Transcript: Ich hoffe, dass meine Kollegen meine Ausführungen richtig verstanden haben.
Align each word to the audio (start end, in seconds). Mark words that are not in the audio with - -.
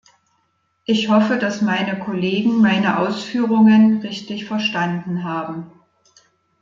Ich 0.83 1.09
hoffe, 1.09 1.37
dass 1.37 1.61
meine 1.61 1.99
Kollegen 1.99 2.59
meine 2.59 2.97
Ausführungen 2.97 4.01
richtig 4.01 4.45
verstanden 4.45 5.23
haben. 5.23 5.69